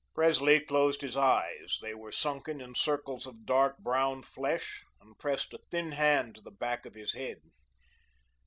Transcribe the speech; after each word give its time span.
Presley 0.15 0.59
closed 0.59 1.01
his 1.03 1.15
eyes 1.15 1.77
they 1.79 1.93
were 1.93 2.11
sunken 2.11 2.59
in 2.59 2.73
circles 2.73 3.27
of 3.27 3.45
dark 3.45 3.77
brown 3.77 4.23
flesh 4.23 4.83
and 4.99 5.15
pressed 5.19 5.53
a 5.53 5.59
thin 5.59 5.91
hand 5.91 6.33
to 6.33 6.41
the 6.41 6.49
back 6.49 6.87
of 6.87 6.95
his 6.95 7.13
head. 7.13 7.37